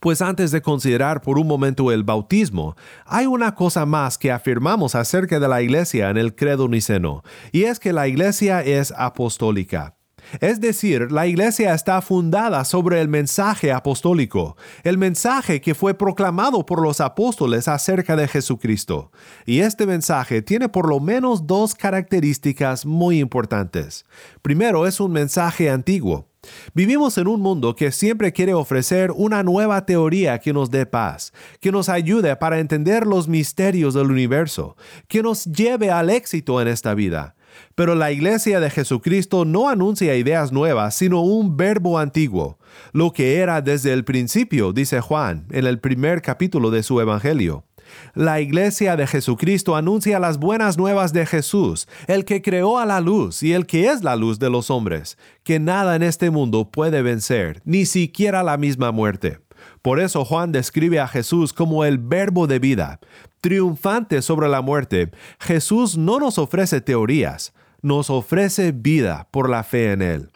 Pues 0.00 0.22
antes 0.22 0.50
de 0.50 0.62
considerar 0.62 1.20
por 1.20 1.38
un 1.38 1.46
momento 1.46 1.92
el 1.92 2.04
bautismo, 2.04 2.74
hay 3.04 3.26
una 3.26 3.54
cosa 3.54 3.84
más 3.84 4.16
que 4.16 4.32
afirmamos 4.32 4.94
acerca 4.94 5.38
de 5.38 5.46
la 5.46 5.60
iglesia 5.60 6.08
en 6.08 6.16
el 6.16 6.34
credo 6.34 6.68
niceno, 6.68 7.22
y 7.52 7.64
es 7.64 7.78
que 7.78 7.92
la 7.92 8.08
iglesia 8.08 8.62
es 8.62 8.94
apostólica. 8.96 9.96
Es 10.40 10.60
decir, 10.60 11.10
la 11.12 11.26
iglesia 11.26 11.74
está 11.74 12.00
fundada 12.00 12.64
sobre 12.64 13.00
el 13.00 13.08
mensaje 13.08 13.72
apostólico, 13.72 14.56
el 14.84 14.96
mensaje 14.96 15.60
que 15.60 15.74
fue 15.74 15.94
proclamado 15.94 16.64
por 16.64 16.82
los 16.82 17.00
apóstoles 17.00 17.68
acerca 17.68 18.16
de 18.16 18.28
Jesucristo. 18.28 19.10
Y 19.44 19.60
este 19.60 19.86
mensaje 19.86 20.40
tiene 20.40 20.68
por 20.68 20.88
lo 20.88 21.00
menos 21.00 21.46
dos 21.46 21.74
características 21.74 22.86
muy 22.86 23.18
importantes. 23.18 24.04
Primero, 24.40 24.86
es 24.86 25.00
un 25.00 25.12
mensaje 25.12 25.68
antiguo. 25.68 26.29
Vivimos 26.74 27.18
en 27.18 27.28
un 27.28 27.40
mundo 27.40 27.74
que 27.76 27.92
siempre 27.92 28.32
quiere 28.32 28.54
ofrecer 28.54 29.10
una 29.14 29.42
nueva 29.42 29.86
teoría 29.86 30.38
que 30.38 30.52
nos 30.52 30.70
dé 30.70 30.86
paz, 30.86 31.32
que 31.60 31.72
nos 31.72 31.88
ayude 31.88 32.34
para 32.36 32.58
entender 32.58 33.06
los 33.06 33.28
misterios 33.28 33.94
del 33.94 34.10
universo, 34.10 34.76
que 35.08 35.22
nos 35.22 35.44
lleve 35.44 35.90
al 35.90 36.10
éxito 36.10 36.60
en 36.60 36.68
esta 36.68 36.94
vida. 36.94 37.34
Pero 37.74 37.94
la 37.94 38.12
iglesia 38.12 38.60
de 38.60 38.70
Jesucristo 38.70 39.44
no 39.44 39.68
anuncia 39.68 40.16
ideas 40.16 40.52
nuevas, 40.52 40.94
sino 40.94 41.22
un 41.22 41.56
verbo 41.56 41.98
antiguo, 41.98 42.58
lo 42.92 43.12
que 43.12 43.38
era 43.38 43.60
desde 43.60 43.92
el 43.92 44.04
principio, 44.04 44.72
dice 44.72 45.00
Juan 45.00 45.46
en 45.50 45.66
el 45.66 45.78
primer 45.80 46.22
capítulo 46.22 46.70
de 46.70 46.82
su 46.82 47.00
Evangelio. 47.00 47.64
La 48.14 48.40
iglesia 48.40 48.96
de 48.96 49.06
Jesucristo 49.06 49.76
anuncia 49.76 50.18
las 50.18 50.38
buenas 50.38 50.78
nuevas 50.78 51.12
de 51.12 51.26
Jesús, 51.26 51.88
el 52.06 52.24
que 52.24 52.42
creó 52.42 52.78
a 52.78 52.86
la 52.86 53.00
luz 53.00 53.42
y 53.42 53.52
el 53.52 53.66
que 53.66 53.88
es 53.88 54.02
la 54.02 54.16
luz 54.16 54.38
de 54.38 54.50
los 54.50 54.70
hombres, 54.70 55.18
que 55.44 55.58
nada 55.58 55.96
en 55.96 56.02
este 56.02 56.30
mundo 56.30 56.70
puede 56.70 57.02
vencer, 57.02 57.62
ni 57.64 57.86
siquiera 57.86 58.42
la 58.42 58.56
misma 58.56 58.92
muerte. 58.92 59.38
Por 59.82 60.00
eso 60.00 60.24
Juan 60.24 60.52
describe 60.52 61.00
a 61.00 61.08
Jesús 61.08 61.52
como 61.52 61.84
el 61.84 61.98
verbo 61.98 62.46
de 62.46 62.58
vida. 62.58 63.00
Triunfante 63.40 64.22
sobre 64.22 64.48
la 64.48 64.60
muerte, 64.60 65.10
Jesús 65.38 65.96
no 65.96 66.18
nos 66.18 66.38
ofrece 66.38 66.80
teorías, 66.80 67.54
nos 67.80 68.10
ofrece 68.10 68.72
vida 68.72 69.28
por 69.30 69.48
la 69.48 69.62
fe 69.62 69.92
en 69.92 70.02
Él. 70.02 70.30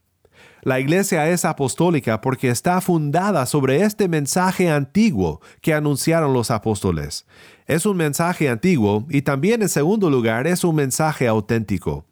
La 0.64 0.81
iglesia 0.81 1.29
es 1.29 1.44
apostólica 1.44 2.22
porque 2.22 2.48
está 2.48 2.81
fundada 2.81 3.44
sobre 3.44 3.83
este 3.83 4.09
mensaje 4.09 4.70
antiguo 4.70 5.42
que 5.61 5.74
anunciaron 5.74 6.33
los 6.33 6.50
apóstoles. 6.50 7.27
Es 7.66 7.85
un 7.85 7.98
mensaje 7.98 8.48
antiguo 8.48 9.07
y 9.11 9.20
también 9.20 9.61
en 9.61 9.68
segundo 9.68 10.09
lugar 10.09 10.46
es 10.46 10.64
un 10.64 10.77
mensaje 10.77 11.29
auténtico. 11.29 12.07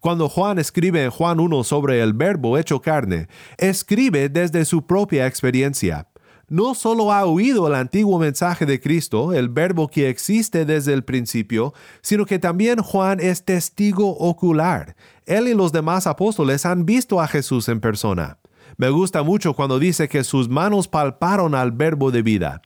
Cuando 0.00 0.28
Juan 0.28 0.58
escribe 0.58 1.04
en 1.04 1.10
Juan 1.10 1.38
1 1.38 1.62
sobre 1.62 2.02
el 2.02 2.12
verbo 2.12 2.58
hecho 2.58 2.82
carne, 2.82 3.28
escribe 3.56 4.28
desde 4.28 4.64
su 4.64 4.84
propia 4.84 5.28
experiencia 5.28 6.08
no 6.52 6.74
solo 6.74 7.14
ha 7.14 7.24
oído 7.24 7.66
el 7.66 7.74
antiguo 7.74 8.18
mensaje 8.18 8.66
de 8.66 8.78
Cristo, 8.78 9.32
el 9.32 9.48
verbo 9.48 9.88
que 9.88 10.10
existe 10.10 10.66
desde 10.66 10.92
el 10.92 11.02
principio, 11.02 11.72
sino 12.02 12.26
que 12.26 12.38
también 12.38 12.82
Juan 12.82 13.20
es 13.20 13.46
testigo 13.46 14.10
ocular. 14.18 14.94
Él 15.24 15.48
y 15.48 15.54
los 15.54 15.72
demás 15.72 16.06
apóstoles 16.06 16.66
han 16.66 16.84
visto 16.84 17.22
a 17.22 17.26
Jesús 17.26 17.70
en 17.70 17.80
persona. 17.80 18.36
Me 18.82 18.90
gusta 18.90 19.22
mucho 19.22 19.54
cuando 19.54 19.78
dice 19.78 20.08
que 20.08 20.24
sus 20.24 20.48
manos 20.48 20.88
palparon 20.88 21.54
al 21.54 21.70
verbo 21.70 22.10
de 22.10 22.22
vida. 22.22 22.62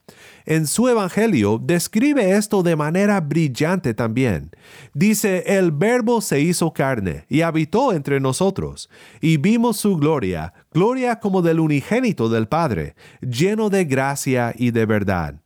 En 0.47 0.67
su 0.67 0.89
Evangelio 0.89 1.61
describe 1.63 2.39
esto 2.39 2.63
de 2.63 2.75
manera 2.75 3.21
brillante 3.21 3.93
también. 3.93 4.51
Dice, 4.95 5.45
el 5.59 5.73
verbo 5.73 6.23
se 6.23 6.41
hizo 6.41 6.73
carne 6.73 7.27
y 7.29 7.43
habitó 7.43 7.93
entre 7.93 8.19
nosotros, 8.19 8.89
y 9.21 9.37
vimos 9.37 9.77
su 9.77 9.99
gloria, 9.99 10.55
gloria 10.73 11.21
como 11.21 11.43
del 11.43 11.61
unigénito 11.61 12.31
del 12.31 12.49
Padre, 12.49 12.95
lleno 13.21 13.69
de 13.69 13.85
gracia 13.85 14.55
y 14.57 14.71
de 14.71 14.87
verdad. 14.87 15.43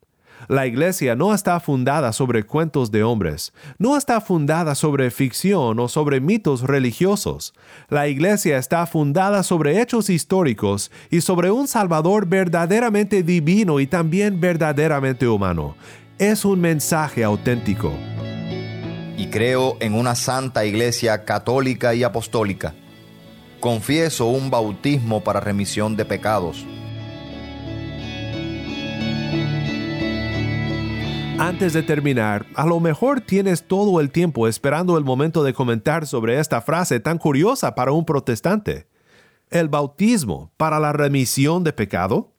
La 0.48 0.66
iglesia 0.66 1.14
no 1.16 1.34
está 1.34 1.60
fundada 1.60 2.12
sobre 2.12 2.44
cuentos 2.44 2.90
de 2.90 3.02
hombres, 3.02 3.52
no 3.78 3.96
está 3.96 4.20
fundada 4.20 4.74
sobre 4.74 5.10
ficción 5.10 5.78
o 5.78 5.88
sobre 5.88 6.20
mitos 6.20 6.62
religiosos. 6.62 7.54
La 7.88 8.08
iglesia 8.08 8.58
está 8.58 8.86
fundada 8.86 9.42
sobre 9.42 9.80
hechos 9.80 10.10
históricos 10.10 10.90
y 11.10 11.20
sobre 11.20 11.50
un 11.50 11.68
Salvador 11.68 12.26
verdaderamente 12.26 13.22
divino 13.22 13.80
y 13.80 13.86
también 13.86 14.40
verdaderamente 14.40 15.28
humano. 15.28 15.76
Es 16.18 16.44
un 16.44 16.60
mensaje 16.60 17.24
auténtico. 17.24 17.92
Y 19.16 19.26
creo 19.26 19.76
en 19.80 19.94
una 19.94 20.14
santa 20.14 20.64
iglesia 20.64 21.24
católica 21.24 21.94
y 21.94 22.02
apostólica 22.02 22.74
confieso 23.60 24.26
un 24.26 24.50
bautismo 24.50 25.22
para 25.22 25.38
remisión 25.38 25.94
de 25.94 26.04
pecados. 26.04 26.64
Antes 31.40 31.72
de 31.72 31.82
terminar, 31.82 32.44
a 32.54 32.66
lo 32.66 32.80
mejor 32.80 33.22
tienes 33.22 33.62
todo 33.66 34.02
el 34.02 34.10
tiempo 34.10 34.46
esperando 34.46 34.98
el 34.98 35.04
momento 35.04 35.42
de 35.42 35.54
comentar 35.54 36.06
sobre 36.06 36.38
esta 36.38 36.60
frase 36.60 37.00
tan 37.00 37.16
curiosa 37.16 37.74
para 37.74 37.92
un 37.92 38.04
protestante. 38.04 38.86
¿El 39.48 39.70
bautismo 39.70 40.52
para 40.58 40.78
la 40.78 40.92
remisión 40.92 41.64
de 41.64 41.72
pecado? 41.72 42.34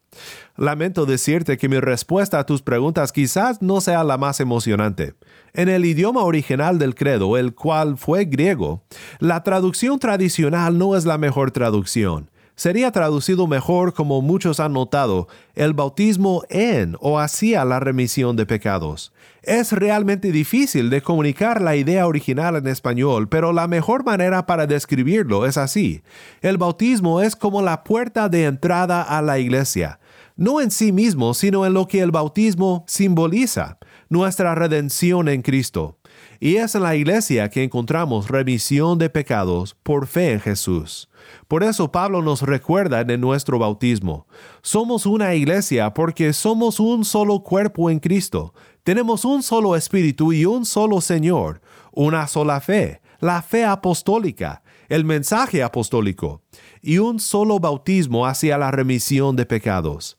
Lamento 0.55 1.07
decirte 1.07 1.57
que 1.57 1.67
mi 1.67 1.79
respuesta 1.79 2.37
a 2.37 2.45
tus 2.45 2.61
preguntas 2.61 3.11
quizás 3.11 3.59
no 3.59 3.81
sea 3.81 4.03
la 4.03 4.19
más 4.19 4.39
emocionante. 4.39 5.15
En 5.53 5.67
el 5.67 5.83
idioma 5.83 6.21
original 6.21 6.77
del 6.77 6.93
credo, 6.93 7.37
el 7.37 7.55
cual 7.55 7.97
fue 7.97 8.25
griego, 8.25 8.83
la 9.17 9.41
traducción 9.41 9.97
tradicional 9.97 10.77
no 10.77 10.95
es 10.95 11.05
la 11.05 11.17
mejor 11.17 11.49
traducción. 11.49 12.29
Sería 12.61 12.91
traducido 12.91 13.47
mejor, 13.47 13.95
como 13.95 14.21
muchos 14.21 14.59
han 14.59 14.73
notado, 14.73 15.27
el 15.55 15.73
bautismo 15.73 16.43
en 16.47 16.95
o 16.99 17.17
hacia 17.17 17.65
la 17.65 17.79
remisión 17.79 18.35
de 18.35 18.45
pecados. 18.45 19.13
Es 19.41 19.71
realmente 19.71 20.31
difícil 20.31 20.91
de 20.91 21.01
comunicar 21.01 21.59
la 21.59 21.75
idea 21.75 22.05
original 22.05 22.55
en 22.57 22.67
español, 22.67 23.29
pero 23.29 23.51
la 23.51 23.67
mejor 23.67 24.05
manera 24.05 24.45
para 24.45 24.67
describirlo 24.67 25.47
es 25.47 25.57
así. 25.57 26.03
El 26.43 26.59
bautismo 26.59 27.21
es 27.21 27.35
como 27.35 27.63
la 27.63 27.83
puerta 27.83 28.29
de 28.29 28.45
entrada 28.45 29.01
a 29.01 29.23
la 29.23 29.39
iglesia 29.39 29.97
no 30.37 30.59
en 30.59 30.71
sí 30.71 30.91
mismo, 30.91 31.35
sino 31.35 31.67
en 31.67 31.73
lo 31.73 31.87
que 31.87 32.01
el 32.01 32.09
bautismo 32.09 32.83
simboliza, 32.87 33.77
nuestra 34.09 34.55
redención 34.55 35.29
en 35.29 35.43
Cristo. 35.43 35.99
Y 36.43 36.55
es 36.55 36.73
en 36.73 36.81
la 36.81 36.95
iglesia 36.95 37.51
que 37.51 37.63
encontramos 37.63 38.27
remisión 38.27 38.97
de 38.97 39.11
pecados 39.11 39.75
por 39.83 40.07
fe 40.07 40.31
en 40.31 40.39
Jesús. 40.39 41.07
Por 41.47 41.63
eso 41.63 41.91
Pablo 41.91 42.23
nos 42.23 42.41
recuerda 42.41 43.01
en 43.01 43.21
nuestro 43.21 43.59
bautismo. 43.59 44.25
Somos 44.63 45.05
una 45.05 45.35
iglesia 45.35 45.93
porque 45.93 46.33
somos 46.33 46.79
un 46.79 47.05
solo 47.05 47.43
cuerpo 47.43 47.91
en 47.91 47.99
Cristo. 47.99 48.55
Tenemos 48.81 49.23
un 49.23 49.43
solo 49.43 49.75
espíritu 49.75 50.33
y 50.33 50.47
un 50.47 50.65
solo 50.65 50.99
Señor, 50.99 51.61
una 51.91 52.25
sola 52.25 52.59
fe, 52.59 53.01
la 53.19 53.43
fe 53.43 53.63
apostólica, 53.63 54.63
el 54.89 55.05
mensaje 55.05 55.61
apostólico, 55.61 56.41
y 56.81 56.97
un 56.97 57.19
solo 57.19 57.59
bautismo 57.59 58.25
hacia 58.25 58.57
la 58.57 58.71
remisión 58.71 59.35
de 59.35 59.45
pecados. 59.45 60.17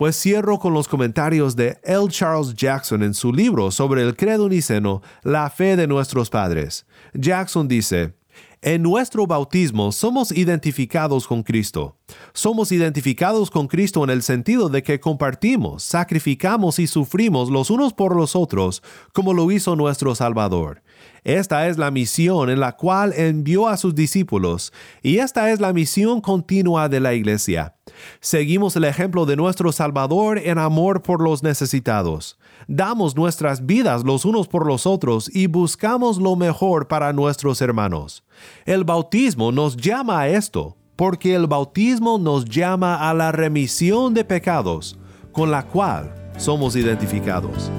Pues 0.00 0.16
cierro 0.16 0.58
con 0.58 0.72
los 0.72 0.88
comentarios 0.88 1.56
de 1.56 1.78
L. 1.82 2.08
Charles 2.08 2.54
Jackson 2.54 3.02
en 3.02 3.12
su 3.12 3.34
libro 3.34 3.70
sobre 3.70 4.00
el 4.00 4.16
credo 4.16 4.48
niceno, 4.48 5.02
La 5.22 5.50
fe 5.50 5.76
de 5.76 5.86
nuestros 5.86 6.30
padres. 6.30 6.86
Jackson 7.12 7.68
dice, 7.68 8.14
en 8.62 8.82
nuestro 8.82 9.26
bautismo 9.26 9.90
somos 9.90 10.30
identificados 10.32 11.26
con 11.26 11.42
Cristo. 11.42 11.96
Somos 12.34 12.72
identificados 12.72 13.50
con 13.50 13.66
Cristo 13.66 14.04
en 14.04 14.10
el 14.10 14.22
sentido 14.22 14.68
de 14.68 14.82
que 14.82 15.00
compartimos, 15.00 15.82
sacrificamos 15.82 16.78
y 16.78 16.86
sufrimos 16.86 17.48
los 17.48 17.70
unos 17.70 17.94
por 17.94 18.14
los 18.14 18.36
otros, 18.36 18.82
como 19.14 19.32
lo 19.32 19.50
hizo 19.50 19.76
nuestro 19.76 20.14
Salvador. 20.14 20.82
Esta 21.24 21.68
es 21.68 21.78
la 21.78 21.90
misión 21.90 22.50
en 22.50 22.60
la 22.60 22.72
cual 22.72 23.14
envió 23.16 23.68
a 23.68 23.76
sus 23.76 23.94
discípulos, 23.94 24.72
y 25.02 25.18
esta 25.18 25.50
es 25.50 25.60
la 25.60 25.72
misión 25.72 26.20
continua 26.20 26.88
de 26.88 27.00
la 27.00 27.14
Iglesia. 27.14 27.76
Seguimos 28.20 28.76
el 28.76 28.84
ejemplo 28.84 29.26
de 29.26 29.36
nuestro 29.36 29.72
Salvador 29.72 30.38
en 30.38 30.58
amor 30.58 31.02
por 31.02 31.22
los 31.22 31.42
necesitados. 31.42 32.38
Damos 32.68 33.16
nuestras 33.16 33.66
vidas 33.66 34.04
los 34.04 34.24
unos 34.24 34.48
por 34.48 34.66
los 34.66 34.86
otros 34.86 35.30
y 35.34 35.46
buscamos 35.46 36.18
lo 36.18 36.36
mejor 36.36 36.88
para 36.88 37.12
nuestros 37.12 37.60
hermanos. 37.60 38.22
El 38.64 38.84
bautismo 38.84 39.52
nos 39.52 39.76
llama 39.76 40.20
a 40.20 40.28
esto, 40.28 40.76
porque 40.96 41.34
el 41.34 41.46
bautismo 41.46 42.18
nos 42.18 42.44
llama 42.44 43.08
a 43.08 43.14
la 43.14 43.32
remisión 43.32 44.14
de 44.14 44.24
pecados, 44.24 44.98
con 45.32 45.50
la 45.50 45.66
cual 45.66 46.14
somos 46.36 46.76
identificados. 46.76 47.70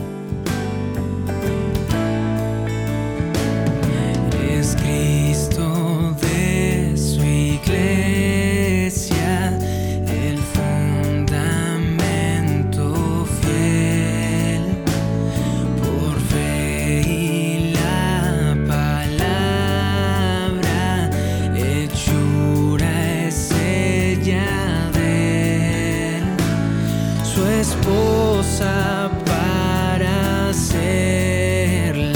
su 27.42 27.48
esposa 27.48 29.10
para 29.26 30.50
hacerla 30.50 32.12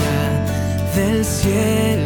del 0.95 1.25
cielo. 1.25 2.04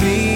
Be. 0.00 0.33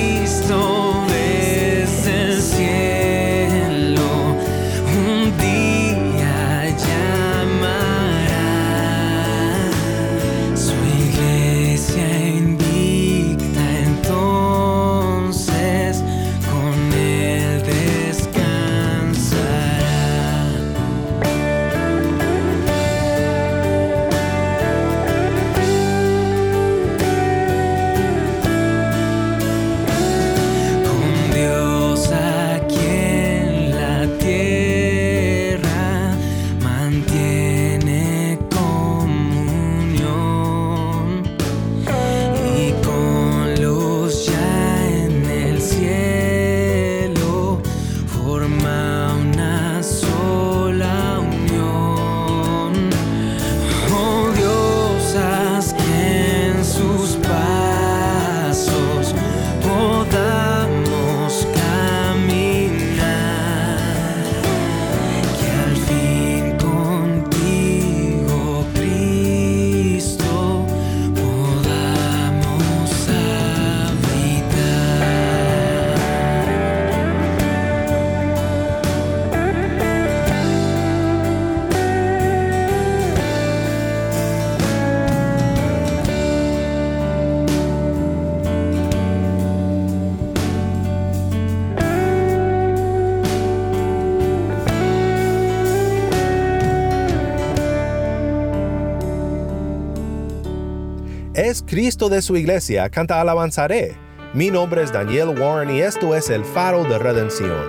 De 102.07 102.23
su 102.23 102.37
iglesia, 102.37 102.89
canta 102.89 103.21
alabanzaré. 103.21 103.97
Mi 104.33 104.51
nombre 104.51 104.85
es 104.85 104.93
Daniel 104.93 105.31
Warren 105.31 105.75
y 105.75 105.81
esto 105.81 106.15
es 106.15 106.31
el 106.31 106.45
faro 106.45 106.85
de 106.85 106.97
redención. 106.97 107.69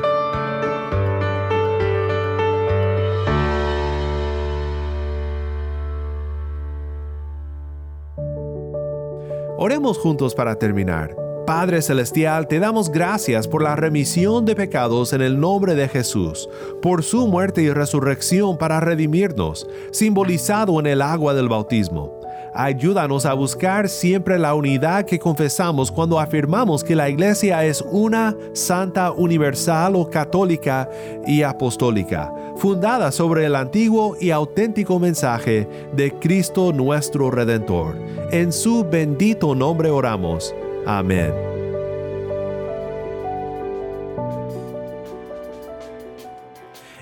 Oremos 9.58 9.98
juntos 9.98 10.36
para 10.36 10.56
terminar. 10.56 11.16
Padre 11.48 11.82
Celestial, 11.82 12.48
te 12.48 12.60
damos 12.60 12.92
gracias 12.92 13.48
por 13.48 13.64
la 13.64 13.76
remisión 13.76 14.46
de 14.46 14.56
pecados 14.56 15.14
en 15.14 15.24
el 15.24 15.40
nombre 15.40 15.74
de 15.74 15.88
Jesús, 15.88 16.48
por 16.80 17.02
su 17.02 17.26
muerte 17.26 17.64
y 17.64 17.72
resurrección 17.72 18.60
para 18.60 18.80
redimirnos, 18.80 19.68
simbolizado 19.92 20.80
en 20.80 20.86
el 20.86 21.02
agua 21.02 21.34
del 21.34 21.50
bautismo. 21.50 22.19
Ayúdanos 22.54 23.26
a 23.26 23.34
buscar 23.34 23.90
siempre 23.90 24.40
la 24.40 24.56
unidad 24.56 25.06
que 25.06 25.20
confesamos 25.20 25.92
cuando 25.92 26.20
afirmamos 26.20 26.84
que 26.84 26.96
la 26.96 27.10
Iglesia 27.10 27.64
es 27.64 27.84
una, 27.92 28.36
santa, 28.54 29.12
universal 29.12 29.96
o 29.96 30.10
católica 30.10 30.90
y 31.28 31.44
apostólica, 31.44 32.34
fundada 32.58 33.12
sobre 33.12 33.46
el 33.46 33.56
antiguo 33.56 34.16
y 34.20 34.32
auténtico 34.32 35.00
mensaje 35.00 35.68
de 35.94 36.12
Cristo 36.20 36.74
nuestro 36.74 37.30
Redentor. 37.30 37.96
En 38.32 38.52
su 38.52 38.84
bendito 38.84 39.54
nombre 39.54 39.90
oramos. 39.90 40.54
Amén. 40.86 41.32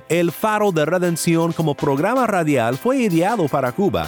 El 0.10 0.32
Faro 0.32 0.72
de 0.72 0.86
Redención 0.86 1.52
como 1.52 1.76
programa 1.76 2.28
radial 2.28 2.78
fue 2.78 2.98
ideado 2.98 3.48
para 3.48 3.74
Cuba 3.74 4.08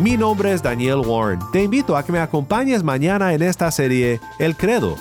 Mi 0.00 0.16
nombre 0.16 0.52
es 0.52 0.60
Daniel 0.60 1.02
Warren. 1.06 1.38
Te 1.52 1.62
invito 1.62 1.96
a 1.96 2.04
que 2.04 2.10
me 2.10 2.18
acompañes 2.18 2.82
mañana 2.82 3.32
en 3.32 3.42
esta 3.42 3.70
serie 3.70 4.18
El 4.40 4.56
Credo 4.56 4.96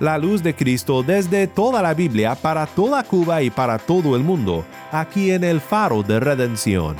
la 0.00 0.18
luz 0.18 0.42
de 0.42 0.54
Cristo 0.54 1.02
desde 1.02 1.46
toda 1.46 1.82
la 1.82 1.94
Biblia 1.94 2.34
para 2.34 2.66
toda 2.66 3.02
Cuba 3.02 3.42
y 3.42 3.50
para 3.50 3.78
todo 3.78 4.16
el 4.16 4.22
mundo, 4.22 4.64
aquí 4.92 5.30
en 5.30 5.44
el 5.44 5.60
faro 5.60 6.02
de 6.02 6.20
redención. 6.20 6.96